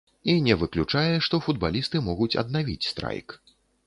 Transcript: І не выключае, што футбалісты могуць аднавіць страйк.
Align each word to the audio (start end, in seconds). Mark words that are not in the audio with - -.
І 0.31 0.35
не 0.45 0.53
выключае, 0.61 1.11
што 1.27 1.39
футбалісты 1.47 2.01
могуць 2.07 2.39
аднавіць 2.43 2.89
страйк. 2.93 3.37